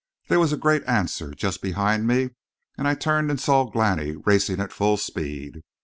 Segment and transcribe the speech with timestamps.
[0.29, 2.31] There was a great answer just behind me,
[2.75, 5.61] and I turned and saw Glani racing at full speed.